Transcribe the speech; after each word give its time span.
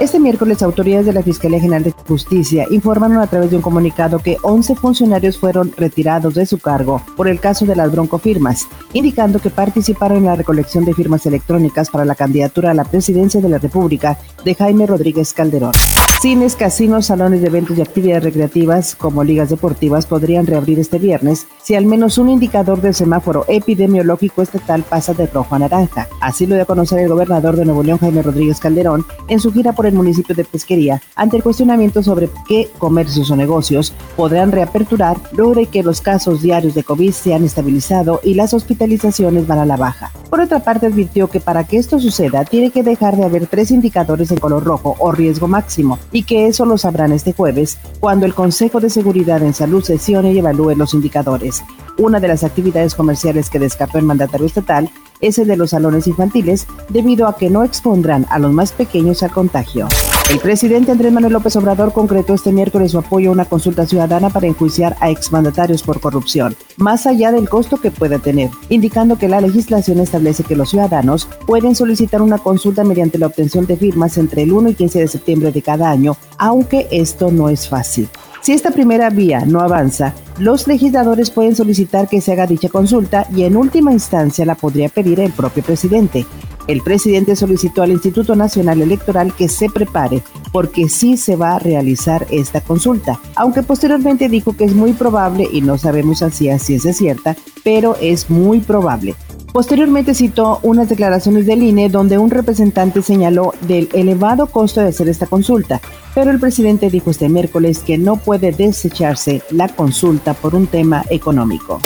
Este 0.00 0.20
miércoles, 0.20 0.62
autoridades 0.62 1.06
de 1.06 1.12
la 1.12 1.24
Fiscalía 1.24 1.58
General 1.58 1.82
de 1.82 1.90
Justicia 1.90 2.66
informaron 2.70 3.18
a 3.18 3.26
través 3.26 3.50
de 3.50 3.56
un 3.56 3.62
comunicado 3.62 4.20
que 4.20 4.36
11 4.42 4.76
funcionarios 4.76 5.38
fueron 5.38 5.72
retirados 5.76 6.34
de 6.34 6.46
su 6.46 6.58
cargo 6.58 7.02
por 7.16 7.26
el 7.26 7.40
caso 7.40 7.66
de 7.66 7.74
las 7.74 7.90
broncofirmas, 7.90 8.68
indicando 8.92 9.40
que 9.40 9.50
participaron 9.50 10.18
en 10.18 10.26
la 10.26 10.36
recolección 10.36 10.84
de 10.84 10.94
firmas 10.94 11.26
electrónicas 11.26 11.90
para 11.90 12.04
la 12.04 12.14
candidatura 12.14 12.70
a 12.70 12.74
la 12.74 12.84
presidencia 12.84 13.40
de 13.40 13.48
la 13.48 13.58
República 13.58 14.16
de 14.44 14.54
Jaime 14.54 14.86
Rodríguez 14.86 15.32
Calderón. 15.32 15.72
Cines, 16.20 16.56
casinos, 16.56 17.06
salones 17.06 17.42
de 17.42 17.46
eventos 17.46 17.78
y 17.78 17.80
actividades 17.80 18.24
recreativas 18.24 18.96
como 18.96 19.22
ligas 19.22 19.50
deportivas 19.50 20.04
podrían 20.06 20.48
reabrir 20.48 20.80
este 20.80 20.98
viernes 20.98 21.46
si 21.62 21.76
al 21.76 21.86
menos 21.86 22.18
un 22.18 22.28
indicador 22.28 22.80
del 22.80 22.94
semáforo 22.94 23.44
epidemiológico 23.46 24.42
estatal 24.42 24.82
pasa 24.82 25.14
de 25.14 25.28
rojo 25.28 25.54
a 25.54 25.60
naranja. 25.60 26.08
Así 26.20 26.46
lo 26.46 26.56
dio 26.56 26.64
a 26.64 26.66
conocer 26.66 26.98
el 26.98 27.08
gobernador 27.08 27.54
de 27.54 27.64
Nuevo 27.64 27.84
León, 27.84 27.98
Jaime 27.98 28.22
Rodríguez 28.22 28.58
Calderón, 28.58 29.06
en 29.28 29.38
su 29.38 29.52
gira 29.52 29.74
por 29.74 29.86
el 29.88 29.94
municipio 29.94 30.34
de 30.34 30.44
Pesquería, 30.44 31.02
ante 31.16 31.36
el 31.36 31.42
cuestionamiento 31.42 32.02
sobre 32.02 32.30
qué 32.46 32.70
comercios 32.78 33.30
o 33.30 33.36
negocios 33.36 33.92
podrán 34.16 34.52
reaperturar 34.52 35.16
luego 35.32 35.54
de 35.54 35.66
que 35.66 35.82
los 35.82 36.00
casos 36.00 36.42
diarios 36.42 36.74
de 36.74 36.84
COVID 36.84 37.12
se 37.12 37.34
han 37.34 37.44
estabilizado 37.44 38.20
y 38.22 38.34
las 38.34 38.54
hospitalizaciones 38.54 39.46
van 39.46 39.58
a 39.58 39.66
la 39.66 39.76
baja. 39.76 40.12
Por 40.30 40.40
otra 40.40 40.60
parte, 40.60 40.86
advirtió 40.86 41.28
que 41.28 41.40
para 41.40 41.64
que 41.64 41.78
esto 41.78 41.98
suceda 41.98 42.44
tiene 42.44 42.70
que 42.70 42.82
dejar 42.82 43.16
de 43.16 43.24
haber 43.24 43.46
tres 43.46 43.70
indicadores 43.70 44.30
en 44.30 44.38
color 44.38 44.64
rojo 44.64 44.94
o 44.98 45.10
riesgo 45.10 45.48
máximo 45.48 45.98
y 46.12 46.24
que 46.24 46.46
eso 46.46 46.66
lo 46.66 46.76
sabrán 46.76 47.12
este 47.12 47.32
jueves 47.32 47.78
cuando 47.98 48.26
el 48.26 48.34
Consejo 48.34 48.80
de 48.80 48.90
Seguridad 48.90 49.42
en 49.42 49.54
Salud 49.54 49.82
sesione 49.82 50.32
y 50.32 50.38
evalúe 50.38 50.74
los 50.76 50.92
indicadores. 50.92 51.62
Una 51.96 52.20
de 52.20 52.28
las 52.28 52.44
actividades 52.44 52.94
comerciales 52.94 53.48
que 53.48 53.58
descartó 53.58 53.98
el 53.98 54.04
mandatario 54.04 54.46
estatal 54.46 54.90
es 55.20 55.38
el 55.38 55.48
de 55.48 55.56
los 55.56 55.70
salones 55.70 56.06
infantiles 56.06 56.66
debido 56.90 57.26
a 57.26 57.36
que 57.36 57.50
no 57.50 57.64
expondrán 57.64 58.26
a 58.30 58.38
los 58.38 58.52
más 58.52 58.72
pequeños 58.72 59.22
al 59.22 59.30
contagio. 59.30 59.88
El 60.28 60.40
presidente 60.40 60.92
Andrés 60.92 61.10
Manuel 61.10 61.32
López 61.32 61.56
Obrador 61.56 61.94
concretó 61.94 62.34
este 62.34 62.52
miércoles 62.52 62.92
su 62.92 62.98
apoyo 62.98 63.30
a 63.30 63.32
una 63.32 63.46
consulta 63.46 63.86
ciudadana 63.86 64.28
para 64.28 64.46
enjuiciar 64.46 64.94
a 65.00 65.08
exmandatarios 65.08 65.82
por 65.82 66.00
corrupción, 66.00 66.54
más 66.76 67.06
allá 67.06 67.32
del 67.32 67.48
costo 67.48 67.78
que 67.78 67.90
pueda 67.90 68.18
tener, 68.18 68.50
indicando 68.68 69.16
que 69.16 69.26
la 69.26 69.40
legislación 69.40 70.00
establece 70.00 70.44
que 70.44 70.54
los 70.54 70.68
ciudadanos 70.68 71.26
pueden 71.46 71.74
solicitar 71.74 72.20
una 72.20 72.36
consulta 72.36 72.84
mediante 72.84 73.16
la 73.16 73.26
obtención 73.26 73.64
de 73.64 73.78
firmas 73.78 74.18
entre 74.18 74.42
el 74.42 74.52
1 74.52 74.68
y 74.68 74.74
15 74.74 75.00
de 75.00 75.08
septiembre 75.08 75.50
de 75.50 75.62
cada 75.62 75.90
año, 75.90 76.14
aunque 76.36 76.88
esto 76.90 77.30
no 77.30 77.48
es 77.48 77.66
fácil. 77.66 78.06
Si 78.42 78.52
esta 78.52 78.70
primera 78.70 79.08
vía 79.08 79.46
no 79.46 79.60
avanza, 79.60 80.12
los 80.38 80.68
legisladores 80.68 81.30
pueden 81.30 81.56
solicitar 81.56 82.06
que 82.06 82.20
se 82.20 82.32
haga 82.32 82.46
dicha 82.46 82.68
consulta 82.68 83.26
y 83.34 83.44
en 83.44 83.56
última 83.56 83.92
instancia 83.92 84.44
la 84.44 84.56
podría 84.56 84.90
pedir 84.90 85.20
el 85.20 85.32
propio 85.32 85.62
presidente. 85.62 86.26
El 86.68 86.82
presidente 86.82 87.34
solicitó 87.34 87.82
al 87.82 87.92
Instituto 87.92 88.36
Nacional 88.36 88.82
Electoral 88.82 89.32
que 89.34 89.48
se 89.48 89.70
prepare 89.70 90.22
porque 90.52 90.90
sí 90.90 91.16
se 91.16 91.34
va 91.34 91.56
a 91.56 91.58
realizar 91.58 92.26
esta 92.30 92.60
consulta, 92.60 93.18
aunque 93.36 93.62
posteriormente 93.62 94.28
dijo 94.28 94.54
que 94.54 94.64
es 94.64 94.74
muy 94.74 94.92
probable 94.92 95.48
y 95.50 95.62
no 95.62 95.78
sabemos 95.78 96.22
así 96.22 96.50
a 96.50 96.58
ciencia 96.58 96.92
cierta, 96.92 97.36
pero 97.64 97.96
es 98.02 98.28
muy 98.28 98.60
probable. 98.60 99.14
Posteriormente 99.52 100.14
citó 100.14 100.60
unas 100.62 100.88
declaraciones 100.88 101.46
del 101.46 101.62
INE 101.62 101.88
donde 101.88 102.18
un 102.18 102.30
representante 102.30 103.02
señaló 103.02 103.54
del 103.62 103.88
elevado 103.92 104.46
costo 104.46 104.80
de 104.80 104.88
hacer 104.88 105.08
esta 105.08 105.26
consulta, 105.26 105.80
pero 106.14 106.30
el 106.30 106.38
presidente 106.38 106.90
dijo 106.90 107.10
este 107.10 107.28
miércoles 107.28 107.80
que 107.80 107.98
no 107.98 108.16
puede 108.16 108.52
desecharse 108.52 109.42
la 109.50 109.68
consulta 109.68 110.34
por 110.34 110.54
un 110.54 110.66
tema 110.66 111.04
económico. 111.10 111.80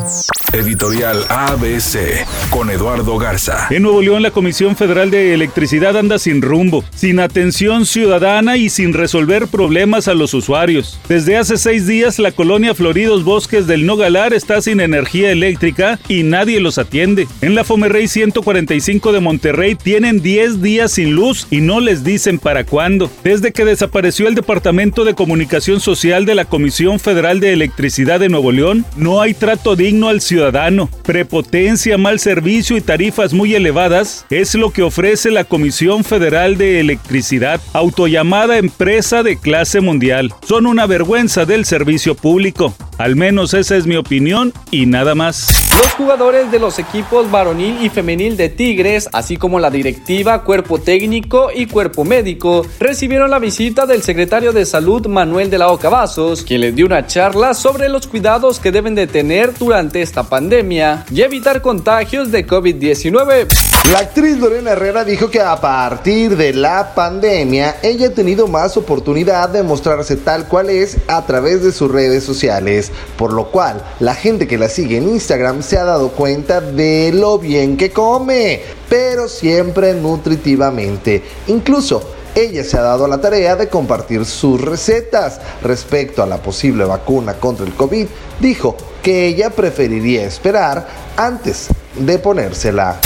Editorial 0.52 1.24
ABC 1.30 2.26
con 2.50 2.68
Eduardo 2.68 3.16
Garza. 3.16 3.68
En 3.70 3.84
Nuevo 3.84 4.02
León, 4.02 4.22
la 4.22 4.30
Comisión 4.30 4.76
Federal 4.76 5.10
de 5.10 5.32
Electricidad 5.32 5.96
anda 5.96 6.18
sin 6.18 6.42
rumbo, 6.42 6.84
sin 6.94 7.20
atención 7.20 7.86
ciudadana 7.86 8.58
y 8.58 8.68
sin 8.68 8.92
resolver 8.92 9.46
problemas 9.46 10.08
a 10.08 10.14
los 10.14 10.34
usuarios. 10.34 11.00
Desde 11.08 11.38
hace 11.38 11.56
seis 11.56 11.86
días, 11.86 12.18
la 12.18 12.32
colonia 12.32 12.74
Floridos 12.74 13.24
Bosques 13.24 13.66
del 13.66 13.86
Nogalar 13.86 14.34
está 14.34 14.60
sin 14.60 14.80
energía 14.80 15.30
eléctrica 15.30 15.98
y 16.06 16.22
nadie 16.22 16.60
los 16.60 16.76
atiende. 16.76 17.28
En 17.40 17.51
la 17.54 17.64
Fomerrey 17.64 18.08
145 18.08 19.12
de 19.12 19.20
Monterrey 19.20 19.74
tienen 19.74 20.22
10 20.22 20.62
días 20.62 20.92
sin 20.92 21.14
luz 21.14 21.46
y 21.50 21.60
no 21.60 21.80
les 21.80 22.04
dicen 22.04 22.38
para 22.38 22.64
cuándo. 22.64 23.10
Desde 23.24 23.52
que 23.52 23.64
desapareció 23.64 24.28
el 24.28 24.34
Departamento 24.34 25.04
de 25.04 25.14
Comunicación 25.14 25.80
Social 25.80 26.24
de 26.24 26.34
la 26.34 26.44
Comisión 26.44 26.98
Federal 26.98 27.40
de 27.40 27.52
Electricidad 27.52 28.20
de 28.20 28.28
Nuevo 28.28 28.52
León, 28.52 28.84
no 28.96 29.20
hay 29.20 29.34
trato 29.34 29.76
digno 29.76 30.08
al 30.08 30.20
ciudadano 30.20 30.88
prepotencia, 31.02 31.98
mal 31.98 32.18
servicio 32.18 32.76
y 32.76 32.80
tarifas 32.80 33.32
muy 33.32 33.54
elevadas 33.54 34.24
es 34.30 34.54
lo 34.54 34.70
que 34.70 34.82
ofrece 34.82 35.30
la 35.30 35.44
Comisión 35.44 36.04
Federal 36.04 36.56
de 36.56 36.80
Electricidad, 36.80 37.60
autollamada 37.72 38.58
empresa 38.58 39.22
de 39.22 39.38
clase 39.38 39.80
mundial. 39.80 40.32
Son 40.46 40.66
una 40.66 40.86
vergüenza 40.86 41.44
del 41.44 41.64
servicio 41.64 42.14
público. 42.14 42.74
Al 42.98 43.16
menos 43.16 43.54
esa 43.54 43.76
es 43.76 43.86
mi 43.86 43.96
opinión 43.96 44.52
y 44.70 44.86
nada 44.86 45.14
más. 45.14 45.70
Los 45.78 45.92
jugadores 45.92 46.50
de 46.50 46.58
los 46.58 46.78
equipos 46.78 47.30
varonil 47.30 47.82
y 47.82 47.88
femenil 47.88 48.36
de 48.36 48.48
Tigres, 48.48 49.08
así 49.12 49.36
como 49.36 49.58
la 49.58 49.70
directiva, 49.70 50.44
cuerpo 50.44 50.78
técnico 50.78 51.50
y 51.54 51.66
cuerpo 51.66 52.04
médico, 52.04 52.66
recibieron 52.78 53.30
la 53.30 53.38
visita 53.38 53.86
del 53.86 54.02
secretario 54.02 54.52
de 54.52 54.66
Salud 54.66 55.06
Manuel 55.06 55.50
de 55.50 55.58
la 55.58 55.68
Oca 55.68 55.88
Vasos, 55.88 56.42
quien 56.42 56.60
les 56.60 56.74
dio 56.74 56.86
una 56.86 57.06
charla 57.06 57.54
sobre 57.54 57.88
los 57.88 58.06
cuidados 58.06 58.60
que 58.60 58.72
deben 58.72 58.94
de 58.94 59.06
tener 59.06 59.54
durante 59.58 60.02
esta 60.02 60.24
pandemia 60.24 61.04
y 61.10 61.22
evitar 61.22 61.62
contagios 61.62 62.30
de 62.30 62.46
COVID-19. 62.46 63.71
La 63.90 63.98
actriz 63.98 64.38
Lorena 64.38 64.70
Herrera 64.70 65.04
dijo 65.04 65.28
que 65.28 65.40
a 65.40 65.60
partir 65.60 66.36
de 66.36 66.54
la 66.54 66.94
pandemia 66.94 67.78
ella 67.82 68.06
ha 68.06 68.10
tenido 68.10 68.46
más 68.46 68.76
oportunidad 68.76 69.48
de 69.48 69.64
mostrarse 69.64 70.16
tal 70.16 70.46
cual 70.46 70.70
es 70.70 70.98
a 71.08 71.26
través 71.26 71.64
de 71.64 71.72
sus 71.72 71.90
redes 71.90 72.22
sociales, 72.22 72.92
por 73.18 73.32
lo 73.32 73.50
cual 73.50 73.82
la 73.98 74.14
gente 74.14 74.46
que 74.46 74.56
la 74.56 74.68
sigue 74.68 74.98
en 74.98 75.08
Instagram 75.08 75.64
se 75.64 75.78
ha 75.78 75.84
dado 75.84 76.10
cuenta 76.10 76.60
de 76.60 77.10
lo 77.12 77.40
bien 77.40 77.76
que 77.76 77.90
come, 77.90 78.62
pero 78.88 79.28
siempre 79.28 79.94
nutritivamente. 79.94 81.20
Incluso 81.48 82.04
ella 82.36 82.62
se 82.62 82.78
ha 82.78 82.82
dado 82.82 83.08
la 83.08 83.20
tarea 83.20 83.56
de 83.56 83.68
compartir 83.68 84.24
sus 84.24 84.60
recetas 84.60 85.40
respecto 85.60 86.22
a 86.22 86.26
la 86.26 86.36
posible 86.40 86.84
vacuna 86.84 87.34
contra 87.34 87.66
el 87.66 87.74
COVID. 87.74 88.06
Dijo 88.38 88.76
que 89.02 89.26
ella 89.26 89.50
preferiría 89.50 90.24
esperar 90.24 90.86
antes 91.16 91.66
de 91.96 92.18
ponérsela. 92.20 93.00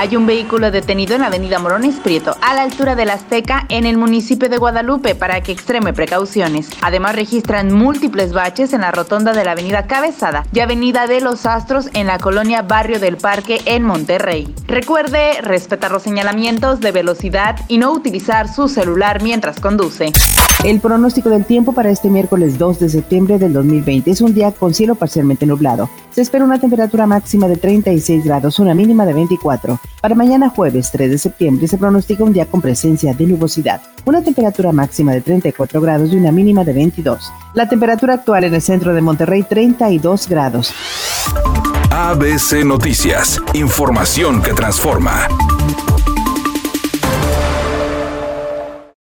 Hay 0.00 0.14
un 0.14 0.26
vehículo 0.26 0.70
detenido 0.70 1.16
en 1.16 1.22
la 1.22 1.26
avenida 1.26 1.58
Morones 1.58 1.96
Prieto, 1.96 2.36
a 2.40 2.54
la 2.54 2.62
altura 2.62 2.94
de 2.94 3.04
la 3.04 3.14
Azteca, 3.14 3.66
en 3.68 3.84
el 3.84 3.98
municipio 3.98 4.48
de 4.48 4.56
Guadalupe, 4.56 5.16
para 5.16 5.40
que 5.40 5.50
extreme 5.50 5.92
precauciones. 5.92 6.70
Además, 6.82 7.16
registran 7.16 7.72
múltiples 7.72 8.32
baches 8.32 8.72
en 8.72 8.82
la 8.82 8.92
rotonda 8.92 9.32
de 9.32 9.44
la 9.44 9.50
avenida 9.50 9.88
Cabezada 9.88 10.44
y 10.52 10.60
avenida 10.60 11.08
de 11.08 11.20
los 11.20 11.46
Astros 11.46 11.90
en 11.94 12.06
la 12.06 12.18
colonia 12.18 12.62
Barrio 12.62 13.00
del 13.00 13.16
Parque 13.16 13.60
en 13.64 13.82
Monterrey. 13.82 14.54
Recuerde 14.68 15.40
respetar 15.42 15.90
los 15.90 16.04
señalamientos 16.04 16.78
de 16.78 16.92
velocidad 16.92 17.56
y 17.66 17.78
no 17.78 17.90
utilizar 17.90 18.46
su 18.46 18.68
celular 18.68 19.20
mientras 19.20 19.58
conduce. 19.58 20.12
El 20.64 20.80
pronóstico 20.80 21.28
del 21.28 21.44
tiempo 21.44 21.72
para 21.72 21.90
este 21.90 22.08
miércoles 22.08 22.58
2 22.58 22.80
de 22.80 22.88
septiembre 22.88 23.38
del 23.38 23.52
2020 23.52 24.10
es 24.10 24.20
un 24.20 24.34
día 24.34 24.52
con 24.52 24.74
cielo 24.74 24.96
parcialmente 24.96 25.46
nublado. 25.46 25.88
Se 26.10 26.20
espera 26.20 26.44
una 26.44 26.60
temperatura 26.60 27.06
máxima 27.06 27.46
de 27.46 27.56
36 27.56 28.24
grados, 28.24 28.58
una 28.58 28.74
mínima 28.74 29.06
de 29.06 29.14
24. 29.14 29.78
Para 30.00 30.14
mañana 30.14 30.48
jueves 30.48 30.90
3 30.92 31.10
de 31.10 31.18
septiembre 31.18 31.66
se 31.66 31.78
pronostica 31.78 32.22
un 32.22 32.32
día 32.32 32.46
con 32.46 32.60
presencia 32.60 33.14
de 33.14 33.26
nubosidad, 33.26 33.80
una 34.04 34.22
temperatura 34.22 34.70
máxima 34.72 35.12
de 35.12 35.20
34 35.20 35.80
grados 35.80 36.12
y 36.12 36.16
una 36.16 36.30
mínima 36.30 36.64
de 36.64 36.72
22. 36.72 37.32
La 37.54 37.68
temperatura 37.68 38.14
actual 38.14 38.44
en 38.44 38.54
el 38.54 38.62
centro 38.62 38.94
de 38.94 39.00
Monterrey 39.00 39.42
32 39.42 40.28
grados. 40.28 40.72
ABC 41.90 42.64
Noticias, 42.64 43.40
información 43.54 44.40
que 44.40 44.52
transforma. 44.52 45.26